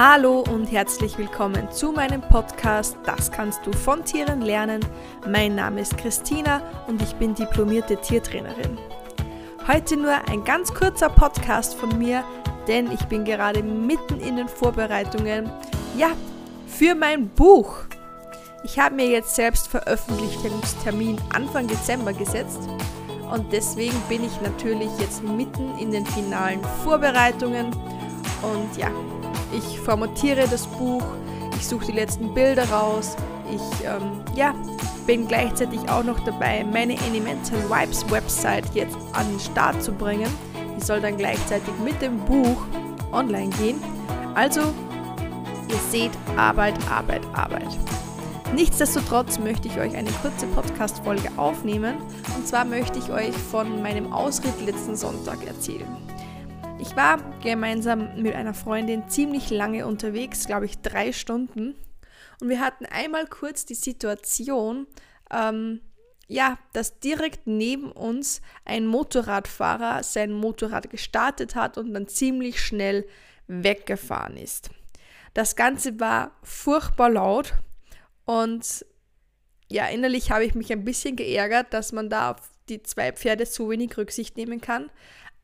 Hallo 0.00 0.44
und 0.52 0.70
herzlich 0.70 1.18
willkommen 1.18 1.72
zu 1.72 1.90
meinem 1.90 2.20
Podcast 2.20 2.96
Das 3.04 3.32
kannst 3.32 3.66
du 3.66 3.72
von 3.72 4.04
Tieren 4.04 4.42
lernen. 4.42 4.78
Mein 5.26 5.56
Name 5.56 5.80
ist 5.80 5.98
Christina 5.98 6.62
und 6.86 7.02
ich 7.02 7.14
bin 7.16 7.34
diplomierte 7.34 7.96
Tiertrainerin. 7.96 8.78
Heute 9.66 9.96
nur 9.96 10.14
ein 10.28 10.44
ganz 10.44 10.72
kurzer 10.72 11.08
Podcast 11.08 11.74
von 11.74 11.98
mir, 11.98 12.22
denn 12.68 12.92
ich 12.92 13.04
bin 13.06 13.24
gerade 13.24 13.60
mitten 13.64 14.20
in 14.20 14.36
den 14.36 14.46
Vorbereitungen, 14.46 15.50
ja, 15.96 16.10
für 16.68 16.94
mein 16.94 17.28
Buch. 17.30 17.78
Ich 18.62 18.78
habe 18.78 18.94
mir 18.94 19.08
jetzt 19.08 19.34
selbst 19.34 19.66
Veröffentlichungstermin 19.66 21.20
Anfang 21.34 21.66
Dezember 21.66 22.12
gesetzt 22.12 22.60
und 23.32 23.52
deswegen 23.52 24.00
bin 24.08 24.22
ich 24.22 24.40
natürlich 24.42 24.90
jetzt 25.00 25.24
mitten 25.24 25.76
in 25.76 25.90
den 25.90 26.06
finalen 26.06 26.62
Vorbereitungen 26.84 27.72
und 28.42 28.76
ja, 28.76 28.92
ich 29.52 29.80
formatiere 29.80 30.46
das 30.48 30.66
Buch, 30.66 31.02
ich 31.56 31.66
suche 31.66 31.86
die 31.86 31.92
letzten 31.92 32.34
Bilder 32.34 32.68
raus, 32.70 33.16
ich 33.52 33.86
ähm, 33.86 34.22
ja, 34.36 34.54
bin 35.06 35.26
gleichzeitig 35.26 35.80
auch 35.88 36.04
noch 36.04 36.20
dabei, 36.20 36.64
meine 36.64 36.98
Animental 37.00 37.58
Vibes 37.68 38.08
Website 38.10 38.66
jetzt 38.74 38.96
an 39.14 39.28
den 39.30 39.40
Start 39.40 39.82
zu 39.82 39.92
bringen. 39.92 40.30
Die 40.76 40.84
soll 40.84 41.00
dann 41.00 41.16
gleichzeitig 41.16 41.72
mit 41.82 42.00
dem 42.02 42.18
Buch 42.18 42.58
online 43.10 43.50
gehen. 43.56 43.82
Also, 44.34 44.60
ihr 44.60 45.78
seht 45.90 46.12
Arbeit, 46.36 46.74
Arbeit, 46.90 47.22
Arbeit. 47.34 47.66
Nichtsdestotrotz 48.54 49.38
möchte 49.38 49.68
ich 49.68 49.78
euch 49.78 49.94
eine 49.96 50.10
kurze 50.22 50.46
Podcast-Folge 50.46 51.30
aufnehmen. 51.36 51.96
Und 52.36 52.46
zwar 52.46 52.64
möchte 52.64 52.98
ich 52.98 53.10
euch 53.10 53.36
von 53.36 53.82
meinem 53.82 54.12
Ausritt 54.12 54.64
letzten 54.64 54.96
Sonntag 54.96 55.46
erzählen. 55.46 55.88
Ich 56.80 56.94
war 56.94 57.18
gemeinsam 57.40 58.22
mit 58.22 58.34
einer 58.34 58.54
Freundin 58.54 59.08
ziemlich 59.08 59.50
lange 59.50 59.84
unterwegs, 59.84 60.46
glaube 60.46 60.66
ich 60.66 60.78
drei 60.78 61.12
Stunden. 61.12 61.74
Und 62.40 62.48
wir 62.48 62.60
hatten 62.60 62.86
einmal 62.86 63.26
kurz 63.26 63.66
die 63.66 63.74
Situation, 63.74 64.86
ähm, 65.30 65.80
ja, 66.28 66.56
dass 66.74 67.00
direkt 67.00 67.46
neben 67.46 67.90
uns 67.90 68.42
ein 68.64 68.86
Motorradfahrer 68.86 70.04
sein 70.04 70.32
Motorrad 70.32 70.88
gestartet 70.88 71.56
hat 71.56 71.78
und 71.78 71.92
dann 71.94 72.06
ziemlich 72.06 72.60
schnell 72.60 73.08
weggefahren 73.48 74.36
ist. 74.36 74.70
Das 75.34 75.56
Ganze 75.56 75.98
war 75.98 76.32
furchtbar 76.44 77.10
laut 77.10 77.54
und 78.24 78.86
ja, 79.68 79.86
innerlich 79.88 80.30
habe 80.30 80.44
ich 80.44 80.54
mich 80.54 80.72
ein 80.72 80.84
bisschen 80.84 81.16
geärgert, 81.16 81.72
dass 81.74 81.92
man 81.92 82.08
da 82.08 82.32
auf 82.32 82.50
die 82.68 82.82
zwei 82.82 83.12
Pferde 83.12 83.46
so 83.46 83.68
wenig 83.70 83.96
Rücksicht 83.96 84.36
nehmen 84.36 84.60
kann. 84.60 84.90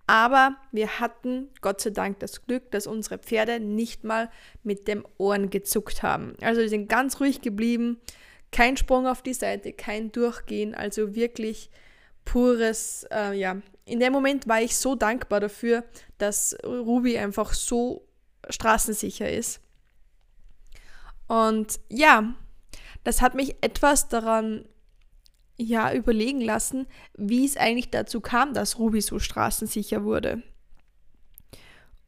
Aber 0.06 0.56
wir 0.70 1.00
hatten 1.00 1.48
Gott 1.62 1.80
sei 1.80 1.90
Dank 1.90 2.20
das 2.20 2.44
Glück, 2.46 2.70
dass 2.70 2.86
unsere 2.86 3.18
Pferde 3.18 3.58
nicht 3.58 4.04
mal 4.04 4.30
mit 4.62 4.86
dem 4.86 5.06
Ohren 5.16 5.48
gezuckt 5.48 6.02
haben. 6.02 6.34
Also 6.42 6.60
die 6.60 6.68
sind 6.68 6.88
ganz 6.88 7.20
ruhig 7.20 7.40
geblieben, 7.40 8.00
kein 8.52 8.76
Sprung 8.76 9.06
auf 9.06 9.22
die 9.22 9.34
Seite, 9.34 9.72
kein 9.72 10.12
Durchgehen, 10.12 10.74
also 10.74 11.14
wirklich 11.14 11.70
pures, 12.24 13.06
äh, 13.10 13.32
ja. 13.32 13.56
In 13.86 14.00
dem 14.00 14.12
Moment 14.12 14.48
war 14.48 14.62
ich 14.62 14.76
so 14.76 14.94
dankbar 14.94 15.40
dafür, 15.40 15.84
dass 16.18 16.56
Ruby 16.64 17.18
einfach 17.18 17.52
so 17.52 18.06
straßensicher 18.48 19.30
ist. 19.30 19.60
Und 21.26 21.80
ja, 21.88 22.34
das 23.02 23.20
hat 23.20 23.34
mich 23.34 23.56
etwas 23.60 24.08
daran 24.08 24.66
ja 25.56 25.92
überlegen 25.92 26.40
lassen, 26.40 26.86
wie 27.16 27.44
es 27.44 27.56
eigentlich 27.56 27.90
dazu 27.90 28.20
kam, 28.20 28.54
dass 28.54 28.78
Ruby 28.78 29.00
so 29.00 29.18
straßensicher 29.18 30.04
wurde. 30.04 30.42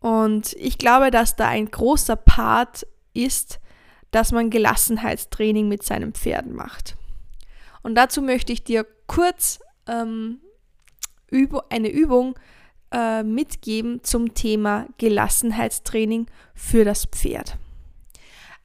Und 0.00 0.52
ich 0.54 0.78
glaube, 0.78 1.10
dass 1.10 1.36
da 1.36 1.48
ein 1.48 1.70
großer 1.70 2.16
Part 2.16 2.86
ist, 3.14 3.60
dass 4.10 4.32
man 4.32 4.50
Gelassenheitstraining 4.50 5.68
mit 5.68 5.82
seinen 5.82 6.12
Pferden 6.12 6.54
macht. 6.54 6.96
Und 7.82 7.94
dazu 7.94 8.22
möchte 8.22 8.52
ich 8.52 8.64
dir 8.64 8.86
kurz 9.06 9.60
ähm, 9.86 10.40
eine 11.70 11.90
Übung 11.90 12.38
äh, 12.92 13.22
mitgeben 13.22 14.02
zum 14.02 14.34
Thema 14.34 14.86
Gelassenheitstraining 14.98 16.26
für 16.54 16.84
das 16.84 17.06
Pferd. 17.06 17.58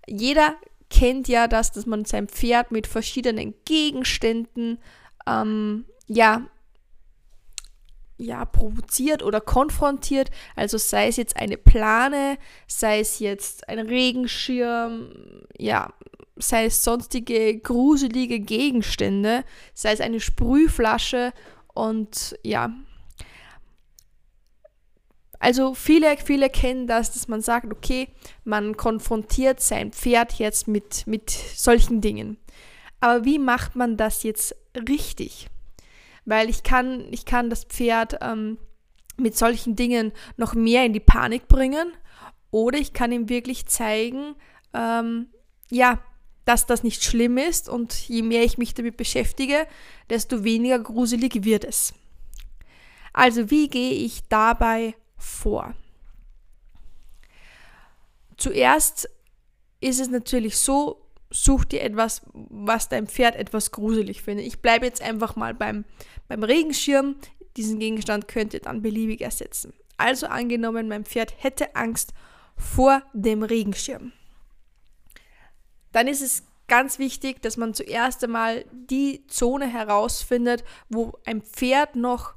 Jeder 0.07 0.55
kennt 0.91 1.27
ja 1.27 1.47
das, 1.47 1.71
dass 1.71 1.87
man 1.87 2.05
sein 2.05 2.27
Pferd 2.27 2.71
mit 2.71 2.85
verschiedenen 2.85 3.55
Gegenständen 3.65 4.77
ähm, 5.25 5.85
ja, 6.07 6.47
ja, 8.17 8.45
provoziert 8.45 9.23
oder 9.23 9.41
konfrontiert. 9.41 10.29
Also 10.55 10.77
sei 10.77 11.07
es 11.07 11.17
jetzt 11.17 11.37
eine 11.37 11.57
Plane, 11.57 12.37
sei 12.67 12.99
es 12.99 13.19
jetzt 13.19 13.67
ein 13.67 13.79
Regenschirm, 13.79 15.09
ja, 15.57 15.91
sei 16.35 16.65
es 16.65 16.83
sonstige 16.83 17.57
gruselige 17.59 18.39
Gegenstände, 18.39 19.43
sei 19.73 19.93
es 19.93 20.01
eine 20.01 20.19
Sprühflasche 20.19 21.33
und 21.73 22.37
ja, 22.43 22.71
also 25.41 25.73
viele, 25.73 26.15
viele 26.23 26.51
kennen 26.51 26.85
das, 26.85 27.13
dass 27.13 27.27
man 27.27 27.41
sagt, 27.41 27.71
okay, 27.71 28.09
man 28.43 28.77
konfrontiert 28.77 29.59
sein 29.59 29.91
Pferd 29.91 30.33
jetzt 30.33 30.67
mit, 30.67 31.07
mit 31.07 31.31
solchen 31.31 31.99
Dingen. 31.99 32.37
Aber 32.99 33.25
wie 33.25 33.39
macht 33.39 33.75
man 33.75 33.97
das 33.97 34.21
jetzt 34.21 34.55
richtig? 34.87 35.47
Weil 36.25 36.47
ich 36.47 36.61
kann, 36.61 37.07
ich 37.09 37.25
kann 37.25 37.49
das 37.49 37.63
Pferd 37.63 38.19
ähm, 38.21 38.59
mit 39.17 39.35
solchen 39.35 39.75
Dingen 39.75 40.11
noch 40.37 40.53
mehr 40.53 40.85
in 40.85 40.93
die 40.93 40.99
Panik 40.99 41.47
bringen 41.47 41.91
oder 42.51 42.77
ich 42.77 42.93
kann 42.93 43.11
ihm 43.11 43.27
wirklich 43.27 43.65
zeigen, 43.65 44.35
ähm, 44.75 45.25
ja, 45.71 46.03
dass 46.45 46.67
das 46.67 46.83
nicht 46.83 47.03
schlimm 47.03 47.39
ist 47.39 47.67
und 47.67 47.93
je 48.07 48.21
mehr 48.21 48.43
ich 48.43 48.59
mich 48.59 48.75
damit 48.75 48.95
beschäftige, 48.95 49.65
desto 50.07 50.43
weniger 50.43 50.77
gruselig 50.77 51.43
wird 51.43 51.65
es. 51.65 51.95
Also 53.11 53.49
wie 53.49 53.69
gehe 53.69 53.93
ich 53.93 54.21
dabei 54.29 54.93
vor. 55.21 55.73
Zuerst 58.37 59.09
ist 59.79 59.99
es 59.99 60.09
natürlich 60.09 60.57
so, 60.57 61.05
such 61.29 61.65
dir 61.65 61.81
etwas, 61.81 62.21
was 62.33 62.89
dein 62.89 63.07
Pferd 63.07 63.35
etwas 63.35 63.71
gruselig 63.71 64.21
findet. 64.21 64.45
Ich 64.45 64.61
bleibe 64.61 64.85
jetzt 64.85 65.01
einfach 65.01 65.35
mal 65.35 65.53
beim, 65.53 65.85
beim 66.27 66.43
Regenschirm. 66.43 67.15
Diesen 67.55 67.79
Gegenstand 67.79 68.27
könnt 68.27 68.53
ihr 68.53 68.59
dann 68.59 68.81
beliebig 68.81 69.21
ersetzen. 69.21 69.73
Also 69.97 70.27
angenommen, 70.27 70.87
mein 70.87 71.05
Pferd 71.05 71.33
hätte 71.37 71.75
Angst 71.75 72.13
vor 72.57 73.01
dem 73.13 73.43
Regenschirm. 73.43 74.11
Dann 75.91 76.07
ist 76.07 76.21
es 76.21 76.43
ganz 76.67 76.99
wichtig, 76.99 77.41
dass 77.41 77.57
man 77.57 77.73
zuerst 77.73 78.23
einmal 78.23 78.65
die 78.71 79.27
Zone 79.27 79.67
herausfindet, 79.67 80.63
wo 80.89 81.13
ein 81.25 81.41
Pferd 81.41 81.95
noch 81.95 82.33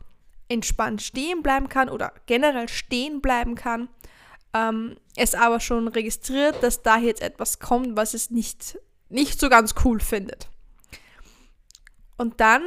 entspannt 0.49 1.03
stehen 1.03 1.43
bleiben 1.43 1.69
kann 1.69 1.89
oder 1.89 2.13
generell 2.27 2.69
stehen 2.69 3.21
bleiben 3.21 3.55
kann, 3.55 3.89
ähm, 4.53 4.97
es 5.17 5.35
aber 5.35 5.61
schon 5.61 5.89
registriert, 5.89 6.63
dass 6.63 6.83
da 6.83 6.99
jetzt 6.99 7.23
etwas 7.23 7.59
kommt, 7.59 7.97
was 7.97 8.15
es 8.15 8.31
nicht, 8.31 8.79
nicht 9.09 9.41
so 9.41 9.49
ganz 9.49 9.75
cool 9.85 10.01
findet. 10.01 10.49
Und 12.17 12.41
dann 12.41 12.63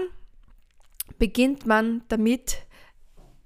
beginnt 1.17 1.65
man 1.65 2.03
damit, 2.09 2.57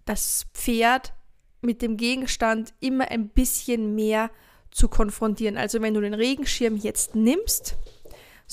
das 0.06 0.48
Pferd 0.54 1.14
mit 1.62 1.82
dem 1.82 1.96
Gegenstand 1.96 2.74
immer 2.80 3.10
ein 3.12 3.30
bisschen 3.30 3.94
mehr 3.96 4.32
zu 4.72 4.88
konfrontieren. 4.88 5.58
Also 5.58 5.82
wenn 5.82 5.94
du 5.94 6.02
den 6.02 6.16
Regenschirm 6.16 6.76
jetzt 6.76 7.16
nimmst, 7.16 7.76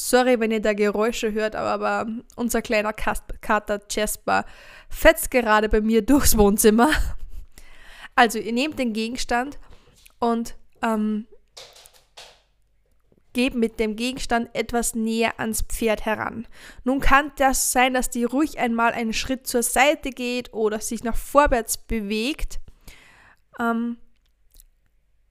Sorry, 0.01 0.39
wenn 0.39 0.53
ihr 0.53 0.61
da 0.61 0.75
Geräusche 0.75 1.33
hört, 1.33 1.57
aber, 1.57 2.07
unser 2.37 2.63
kleiner 2.63 2.93
Kater 2.93 3.81
Jasper 3.91 4.45
fetzt 4.89 5.29
gerade 5.33 5.69
bei 5.69 5.81
mir 5.81 6.03
durchs 6.03 6.39
Wohnzimmer. 6.39 6.91
Also, 8.15 8.39
ihr 8.39 8.53
nehmt 8.53 8.79
den 8.79 8.93
Gegenstand 8.93 9.59
und 10.21 10.55
ähm, 10.83 11.27
gebt 13.33 13.57
mit 13.57 13.81
dem 13.81 13.97
Gegenstand 13.97 14.51
etwas 14.55 14.95
näher 14.95 15.41
ans 15.41 15.63
Pferd 15.63 16.05
heran. 16.05 16.47
Nun 16.85 17.01
kann 17.01 17.33
das 17.37 17.73
sein, 17.73 17.93
dass 17.93 18.09
die 18.09 18.23
ruhig 18.23 18.61
einmal 18.61 18.93
einen 18.93 19.13
Schritt 19.13 19.49
zur 19.49 19.65
Seite 19.65 20.11
geht 20.11 20.55
oder 20.55 20.79
sich 20.79 21.03
nach 21.03 21.17
vorwärts 21.17 21.77
bewegt. 21.77 22.61
Ähm, 23.59 23.97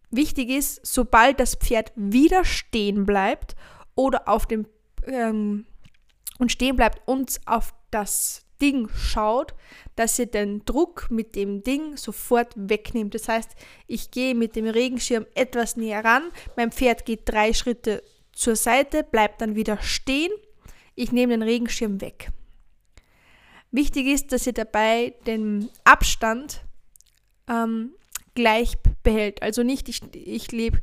wichtig 0.10 0.50
ist, 0.50 0.86
sobald 0.86 1.40
das 1.40 1.56
Pferd 1.56 1.94
wieder 1.96 2.44
stehen 2.44 3.06
bleibt 3.06 3.56
oder 3.98 4.30
auf 4.30 4.46
dem 4.46 4.66
ähm, 5.06 5.66
und 6.40 6.52
stehen 6.52 6.78
bleibt 6.78 7.06
und 7.08 7.42
auf 7.46 7.74
das 7.92 8.46
Ding 8.62 8.90
schaut, 8.90 9.54
dass 9.96 10.18
ihr 10.20 10.26
den 10.28 10.64
Druck 10.66 11.08
mit 11.10 11.36
dem 11.36 11.64
Ding 11.64 11.98
sofort 11.98 12.54
wegnimmt. 12.56 13.14
Das 13.14 13.28
heißt, 13.28 13.52
ich 13.88 14.12
gehe 14.12 14.36
mit 14.36 14.56
dem 14.56 14.66
Regenschirm 14.68 15.26
etwas 15.36 15.76
näher 15.76 16.04
ran, 16.04 16.32
mein 16.56 16.72
Pferd 16.72 17.06
geht 17.06 17.22
drei 17.26 17.54
Schritte 17.54 18.04
zur 18.32 18.56
Seite, 18.56 19.04
bleibt 19.04 19.42
dann 19.42 19.56
wieder 19.56 19.80
stehen, 19.82 20.32
ich 20.96 21.12
nehme 21.12 21.34
den 21.34 21.44
Regenschirm 21.44 22.02
weg. 22.02 22.30
Wichtig 23.72 24.08
ist, 24.08 24.32
dass 24.32 24.48
ihr 24.48 24.54
dabei 24.54 25.14
den 25.26 25.70
Abstand 25.84 26.64
ähm, 27.48 27.92
gleich 28.34 28.78
behält. 29.04 29.42
Also 29.42 29.64
nicht, 29.64 29.90
ich, 29.90 30.02
ich 30.14 30.52
lebe 30.52 30.80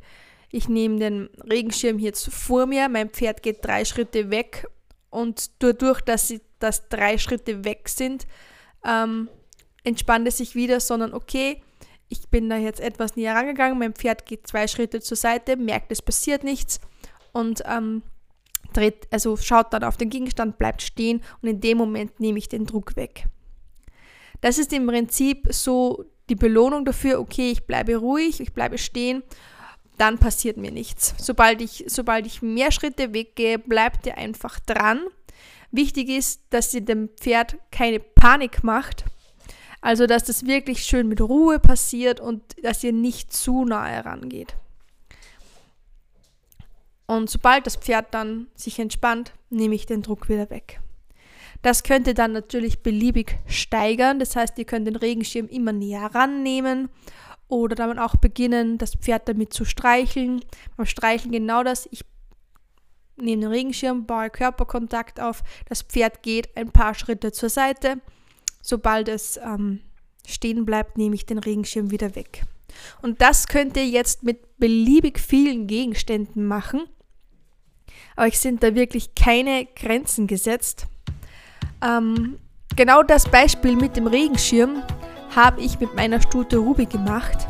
ich 0.55 0.69
nehme 0.69 0.99
den 0.99 1.29
Regenschirm 1.49 1.99
jetzt 1.99 2.31
vor 2.33 2.65
mir, 2.65 2.87
mein 2.87 3.09
Pferd 3.09 3.43
geht 3.43 3.65
drei 3.65 3.83
Schritte 3.83 4.31
weg 4.31 4.65
und 5.09 5.51
dadurch, 5.61 5.99
dass 5.99 6.29
sie 6.29 6.39
dass 6.59 6.87
drei 6.87 7.17
Schritte 7.17 7.65
weg 7.65 7.89
sind, 7.89 8.25
ähm, 8.85 9.27
entspannt 9.83 10.25
es 10.29 10.37
sich 10.37 10.55
wieder, 10.55 10.79
sondern 10.79 11.13
okay, 11.13 11.61
ich 12.07 12.29
bin 12.29 12.49
da 12.49 12.55
jetzt 12.55 12.79
etwas 12.79 13.17
näher 13.17 13.35
rangegangen, 13.35 13.77
mein 13.77 13.93
Pferd 13.93 14.25
geht 14.25 14.47
zwei 14.47 14.67
Schritte 14.67 15.01
zur 15.01 15.17
Seite, 15.17 15.57
merkt, 15.57 15.91
es 15.91 16.01
passiert 16.01 16.45
nichts 16.45 16.79
und 17.33 17.61
ähm, 17.65 18.01
dreht, 18.71 19.07
also 19.11 19.35
schaut 19.35 19.73
dann 19.73 19.83
auf 19.83 19.97
den 19.97 20.09
Gegenstand, 20.09 20.57
bleibt 20.57 20.81
stehen 20.81 21.21
und 21.41 21.49
in 21.49 21.59
dem 21.59 21.77
Moment 21.77 22.21
nehme 22.21 22.39
ich 22.39 22.47
den 22.47 22.65
Druck 22.65 22.95
weg. 22.95 23.27
Das 24.39 24.57
ist 24.57 24.71
im 24.71 24.87
Prinzip 24.87 25.47
so 25.49 26.05
die 26.29 26.35
Belohnung 26.35 26.85
dafür, 26.85 27.19
okay, 27.19 27.51
ich 27.51 27.65
bleibe 27.65 27.97
ruhig, 27.97 28.39
ich 28.39 28.53
bleibe 28.53 28.77
stehen, 28.77 29.21
dann 29.97 30.17
passiert 30.17 30.57
mir 30.57 30.71
nichts. 30.71 31.15
Sobald 31.17 31.61
ich, 31.61 31.85
sobald 31.87 32.25
ich 32.25 32.41
mehr 32.41 32.71
Schritte 32.71 33.13
weggehe, 33.13 33.59
bleibt 33.59 34.05
ihr 34.05 34.17
einfach 34.17 34.59
dran. 34.59 35.01
Wichtig 35.71 36.09
ist, 36.09 36.41
dass 36.49 36.73
ihr 36.73 36.81
dem 36.81 37.09
Pferd 37.09 37.57
keine 37.71 37.99
Panik 37.99 38.63
macht, 38.63 39.05
also 39.81 40.07
dass 40.07 40.23
das 40.23 40.45
wirklich 40.45 40.83
schön 40.83 41.07
mit 41.07 41.21
Ruhe 41.21 41.59
passiert 41.59 42.19
und 42.19 42.41
dass 42.63 42.83
ihr 42.83 42.93
nicht 42.93 43.33
zu 43.33 43.65
nahe 43.65 44.05
rangeht. 44.05 44.55
Und 47.07 47.29
sobald 47.29 47.67
das 47.67 47.75
Pferd 47.75 48.13
dann 48.13 48.47
sich 48.55 48.79
entspannt, 48.79 49.33
nehme 49.49 49.75
ich 49.75 49.85
den 49.85 50.01
Druck 50.01 50.27
wieder 50.27 50.49
weg. 50.49 50.79
Das 51.61 51.83
könnt 51.83 52.07
ihr 52.07 52.13
dann 52.13 52.31
natürlich 52.31 52.79
beliebig 52.79 53.37
steigern. 53.47 54.19
Das 54.19 54.35
heißt, 54.35 54.57
ihr 54.57 54.65
könnt 54.65 54.87
den 54.87 54.95
Regenschirm 54.95 55.47
immer 55.47 55.71
näher 55.71 56.09
rannehmen 56.13 56.89
oder 57.47 57.75
dann 57.75 57.99
auch 57.99 58.15
beginnen, 58.15 58.77
das 58.77 58.95
Pferd 58.95 59.27
damit 59.29 59.53
zu 59.53 59.65
streicheln. 59.65 60.41
Beim 60.77 60.85
Streicheln 60.85 61.31
genau 61.31 61.63
das. 61.63 61.87
Ich 61.91 62.03
nehme 63.17 63.41
den 63.41 63.51
Regenschirm, 63.51 64.05
baue 64.05 64.29
Körperkontakt 64.29 65.19
auf. 65.19 65.43
Das 65.67 65.81
Pferd 65.81 66.23
geht 66.23 66.55
ein 66.57 66.71
paar 66.71 66.93
Schritte 66.95 67.31
zur 67.31 67.49
Seite. 67.49 67.99
Sobald 68.61 69.07
es 69.07 69.37
ähm, 69.37 69.81
stehen 70.27 70.65
bleibt, 70.65 70.97
nehme 70.97 71.15
ich 71.15 71.25
den 71.25 71.37
Regenschirm 71.37 71.91
wieder 71.91 72.15
weg. 72.15 72.43
Und 73.01 73.21
das 73.21 73.47
könnt 73.47 73.77
ihr 73.77 73.87
jetzt 73.87 74.23
mit 74.23 74.57
beliebig 74.57 75.19
vielen 75.19 75.67
Gegenständen 75.67 76.45
machen. 76.45 76.81
Euch 78.17 78.39
sind 78.39 78.63
da 78.63 78.75
wirklich 78.75 79.15
keine 79.15 79.65
Grenzen 79.65 80.27
gesetzt. 80.27 80.87
Ähm, 81.81 82.39
genau 82.75 83.03
das 83.03 83.29
Beispiel 83.29 83.75
mit 83.75 83.95
dem 83.97 84.07
Regenschirm 84.07 84.81
habe 85.35 85.61
ich 85.61 85.79
mit 85.79 85.93
meiner 85.95 86.21
Stute 86.21 86.57
Ruby 86.57 86.85
gemacht. 86.85 87.47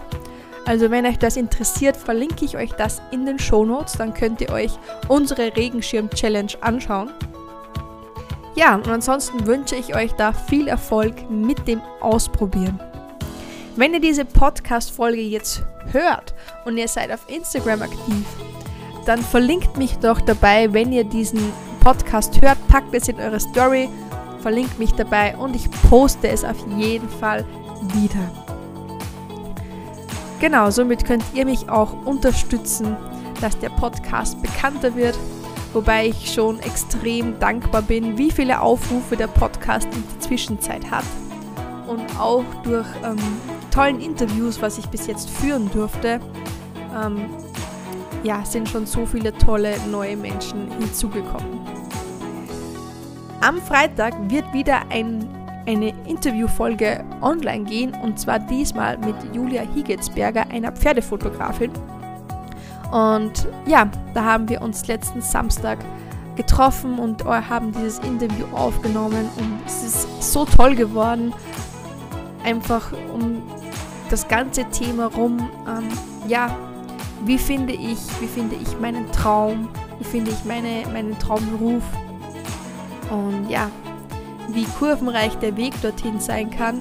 Also 0.65 0.89
wenn 0.89 1.05
euch 1.05 1.19
das 1.19 1.37
interessiert, 1.37 1.95
verlinke 1.95 2.43
ich 2.43 2.57
euch 2.57 2.71
das 2.73 3.01
in 3.11 3.25
den 3.25 3.37
Show 3.37 3.65
Notes. 3.65 3.93
Dann 3.93 4.13
könnt 4.13 4.41
ihr 4.41 4.49
euch 4.49 4.71
unsere 5.07 5.55
Regenschirm-Challenge 5.55 6.53
anschauen. 6.61 7.11
Ja, 8.55 8.75
und 8.75 8.87
ansonsten 8.87 9.45
wünsche 9.45 9.75
ich 9.75 9.95
euch 9.95 10.13
da 10.13 10.33
viel 10.33 10.67
Erfolg 10.67 11.29
mit 11.29 11.67
dem 11.67 11.81
Ausprobieren. 12.01 12.79
Wenn 13.75 13.93
ihr 13.93 13.99
diese 13.99 14.23
Podcast-Folge 14.23 15.21
jetzt 15.21 15.61
hört 15.91 16.33
und 16.63 16.77
ihr 16.77 16.87
seid 16.87 17.11
auf 17.11 17.29
Instagram 17.29 17.81
aktiv, 17.81 18.25
dann 19.05 19.21
verlinkt 19.21 19.77
mich 19.77 19.97
doch 19.99 20.21
dabei, 20.21 20.71
wenn 20.73 20.91
ihr 20.93 21.03
diesen 21.03 21.51
Podcast 21.81 22.41
hört, 22.41 22.57
packt 22.69 22.95
es 22.95 23.09
in 23.09 23.19
eure 23.19 23.39
Story, 23.39 23.89
verlinkt 24.39 24.79
mich 24.79 24.93
dabei 24.93 25.35
und 25.35 25.55
ich 25.55 25.69
poste 25.89 26.29
es 26.29 26.43
auf 26.43 26.65
jeden 26.77 27.09
Fall 27.09 27.45
wieder. 27.93 28.31
Genau, 30.39 30.69
somit 30.69 31.05
könnt 31.05 31.23
ihr 31.33 31.45
mich 31.45 31.69
auch 31.69 32.05
unterstützen, 32.05 32.95
dass 33.41 33.57
der 33.59 33.69
Podcast 33.69 34.41
bekannter 34.41 34.95
wird, 34.95 35.17
wobei 35.73 36.07
ich 36.07 36.33
schon 36.33 36.59
extrem 36.59 37.39
dankbar 37.39 37.81
bin, 37.81 38.17
wie 38.17 38.31
viele 38.31 38.61
Aufrufe 38.61 39.15
der 39.15 39.27
Podcast 39.27 39.87
in 39.93 40.03
der 40.11 40.19
Zwischenzeit 40.19 40.89
hat 40.89 41.05
und 41.87 42.19
auch 42.19 42.43
durch 42.63 42.87
ähm, 43.03 43.17
tollen 43.71 43.99
Interviews, 43.99 44.61
was 44.61 44.77
ich 44.77 44.87
bis 44.87 45.07
jetzt 45.07 45.29
führen 45.29 45.69
durfte, 45.71 46.19
ähm, 46.95 47.25
ja, 48.23 48.43
sind 48.43 48.67
schon 48.69 48.85
so 48.85 49.05
viele 49.05 49.33
tolle 49.37 49.75
neue 49.91 50.17
Menschen 50.17 50.71
hinzugekommen. 50.79 51.59
Am 53.41 53.61
Freitag 53.61 54.13
wird 54.29 54.51
wieder 54.53 54.81
ein, 54.89 55.27
eine 55.65 55.93
Interviewfolge 56.07 57.03
online 57.21 57.63
gehen 57.63 57.93
und 58.01 58.19
zwar 58.19 58.39
diesmal 58.39 58.97
mit 58.97 59.15
Julia 59.33 59.63
Higetsberger, 59.73 60.45
einer 60.49 60.71
Pferdefotografin. 60.71 61.71
Und 62.91 63.47
ja, 63.65 63.89
da 64.13 64.23
haben 64.23 64.47
wir 64.47 64.61
uns 64.61 64.87
letzten 64.87 65.21
Samstag 65.21 65.79
getroffen 66.35 66.99
und 66.99 67.23
haben 67.25 67.71
dieses 67.71 67.99
Interview 67.99 68.45
aufgenommen 68.53 69.29
und 69.37 69.59
es 69.65 69.83
ist 69.83 70.31
so 70.31 70.45
toll 70.45 70.75
geworden, 70.75 71.33
einfach 72.43 72.91
um 73.13 73.41
das 74.09 74.27
ganze 74.27 74.65
Thema 74.65 75.07
rum, 75.07 75.49
ähm, 75.67 75.87
ja, 76.27 76.55
wie 77.25 77.37
finde 77.37 77.73
ich, 77.73 77.99
wie 78.19 78.27
finde 78.27 78.55
ich 78.55 78.79
meinen 78.79 79.11
Traum, 79.11 79.67
wie 79.99 80.03
finde 80.03 80.31
ich 80.31 80.45
meine, 80.45 80.83
meinen 80.93 81.17
Traumberuf 81.17 81.83
und 83.09 83.49
ja, 83.49 83.69
wie 84.49 84.65
kurvenreich 84.65 85.35
der 85.35 85.55
Weg 85.57 85.79
dorthin 85.81 86.19
sein 86.19 86.49
kann. 86.49 86.79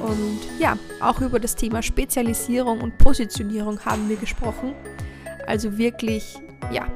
Und 0.00 0.40
ja, 0.58 0.76
auch 1.00 1.20
über 1.20 1.40
das 1.40 1.54
Thema 1.54 1.82
Spezialisierung 1.82 2.80
und 2.80 2.98
Positionierung 2.98 3.80
haben 3.84 4.08
wir 4.08 4.16
gesprochen. 4.16 4.74
Also 5.46 5.78
wirklich, 5.78 6.38
ja, 6.70 6.86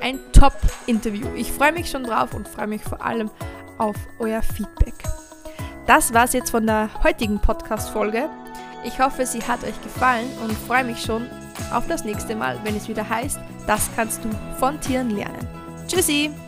ein 0.00 0.20
Top-Interview. 0.32 1.26
Ich 1.34 1.50
freue 1.50 1.72
mich 1.72 1.90
schon 1.90 2.04
drauf 2.04 2.34
und 2.34 2.48
freue 2.48 2.66
mich 2.68 2.82
vor 2.82 3.04
allem 3.04 3.30
auf 3.78 3.96
euer 4.18 4.42
Feedback. 4.42 4.94
Das 5.86 6.12
war's 6.12 6.32
jetzt 6.32 6.50
von 6.50 6.66
der 6.66 6.90
heutigen 7.02 7.40
Podcast-Folge. 7.40 8.28
Ich 8.84 9.00
hoffe, 9.00 9.26
sie 9.26 9.42
hat 9.42 9.64
euch 9.64 9.80
gefallen 9.82 10.28
und 10.44 10.52
freue 10.52 10.84
mich 10.84 11.00
schon 11.00 11.26
auf 11.72 11.86
das 11.88 12.04
nächste 12.04 12.36
Mal, 12.36 12.58
wenn 12.64 12.76
es 12.76 12.88
wieder 12.88 13.08
heißt, 13.08 13.38
das 13.66 13.90
kannst 13.96 14.24
du 14.24 14.30
von 14.58 14.80
Tieren 14.80 15.10
lernen. 15.10 15.46
Tschüssi! 15.88 16.45